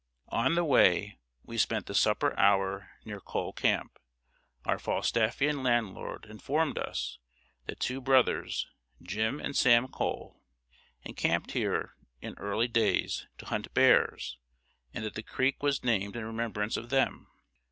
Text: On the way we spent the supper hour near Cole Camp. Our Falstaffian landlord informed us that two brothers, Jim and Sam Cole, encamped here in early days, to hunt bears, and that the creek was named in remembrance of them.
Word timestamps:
On 0.29 0.55
the 0.55 0.63
way 0.65 1.19
we 1.43 1.59
spent 1.59 1.85
the 1.85 1.93
supper 1.93 2.35
hour 2.35 2.89
near 3.05 3.19
Cole 3.19 3.53
Camp. 3.53 3.99
Our 4.65 4.79
Falstaffian 4.79 5.61
landlord 5.61 6.25
informed 6.27 6.79
us 6.79 7.19
that 7.67 7.79
two 7.79 8.01
brothers, 8.01 8.65
Jim 9.03 9.39
and 9.39 9.55
Sam 9.55 9.87
Cole, 9.87 10.41
encamped 11.03 11.51
here 11.51 11.93
in 12.19 12.33
early 12.39 12.67
days, 12.67 13.27
to 13.37 13.45
hunt 13.45 13.71
bears, 13.75 14.39
and 14.91 15.05
that 15.05 15.13
the 15.13 15.21
creek 15.21 15.61
was 15.61 15.83
named 15.83 16.15
in 16.15 16.25
remembrance 16.25 16.77
of 16.77 16.89
them. 16.89 17.27